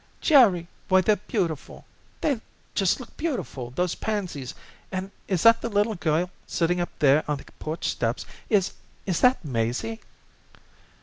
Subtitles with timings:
[0.19, 1.85] "Jerry, why, they're beautiful!
[2.21, 2.41] They
[2.73, 4.55] just look beautiful, those pansies,
[4.91, 8.25] and is that the little girl sitting up there on the porch steps?
[8.49, 8.73] Is
[9.05, 9.99] is that Maisie?"